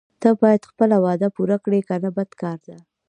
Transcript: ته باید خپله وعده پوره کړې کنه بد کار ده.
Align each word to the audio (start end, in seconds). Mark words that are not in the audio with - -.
ته 0.21 0.29
باید 0.41 0.67
خپله 0.69 0.95
وعده 1.05 1.27
پوره 1.35 1.57
کړې 1.63 1.79
کنه 1.89 2.09
بد 2.17 2.29
کار 2.41 2.57
ده. 2.67 2.77